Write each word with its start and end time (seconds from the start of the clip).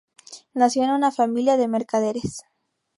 Nació 0.55 0.83
en 0.85 0.89
una 0.89 1.11
familia 1.11 1.57
de 1.57 1.67
mercaderes. 1.67 2.41